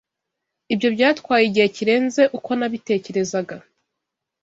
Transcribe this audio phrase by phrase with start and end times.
[0.73, 3.55] Ibyo byatwaye igihe kirenze uko nabitekerezaga.